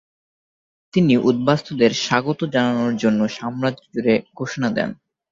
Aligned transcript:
তিনি 0.93 1.13
উদ্বাস্তুদের 1.29 1.91
স্বাগত 2.03 2.39
জানানোর 2.53 2.93
জন্য 2.97 3.19
সাম্রাজ্য 3.29 3.81
জুড়ে 3.93 4.15
ঘোষণা 4.35 4.69
দেন। 4.71 4.89